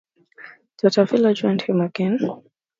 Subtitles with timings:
[0.77, 2.17] Tautvilas joined him again.